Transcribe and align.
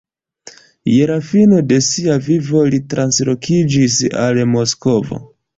Je 0.93 1.01
la 1.11 1.17
fino 1.27 1.59
de 1.73 1.77
sia 1.89 2.17
vivo 2.29 2.65
li 2.71 2.81
translokiĝis 2.95 4.03
al 4.27 4.45
Moskvo. 4.59 5.25